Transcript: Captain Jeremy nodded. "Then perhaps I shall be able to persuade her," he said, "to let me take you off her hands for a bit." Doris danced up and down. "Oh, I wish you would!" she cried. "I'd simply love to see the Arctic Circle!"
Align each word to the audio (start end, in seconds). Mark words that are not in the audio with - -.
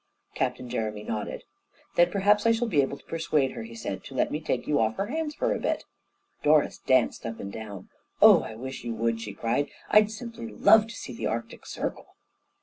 Captain 0.33 0.67
Jeremy 0.67 1.03
nodded. 1.03 1.43
"Then 1.95 2.09
perhaps 2.09 2.47
I 2.47 2.51
shall 2.53 2.67
be 2.67 2.81
able 2.81 2.97
to 2.97 3.03
persuade 3.05 3.51
her," 3.51 3.61
he 3.61 3.75
said, 3.75 4.03
"to 4.05 4.15
let 4.15 4.31
me 4.31 4.41
take 4.41 4.65
you 4.65 4.79
off 4.79 4.95
her 4.97 5.05
hands 5.05 5.35
for 5.35 5.53
a 5.53 5.59
bit." 5.59 5.83
Doris 6.41 6.79
danced 6.79 7.23
up 7.23 7.39
and 7.39 7.53
down. 7.53 7.87
"Oh, 8.19 8.39
I 8.41 8.55
wish 8.55 8.83
you 8.83 8.95
would!" 8.95 9.21
she 9.21 9.31
cried. 9.35 9.69
"I'd 9.91 10.09
simply 10.09 10.47
love 10.47 10.87
to 10.87 10.95
see 10.95 11.13
the 11.15 11.27
Arctic 11.27 11.67
Circle!" 11.67 12.15